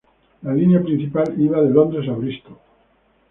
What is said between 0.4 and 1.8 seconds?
La línea principal iba de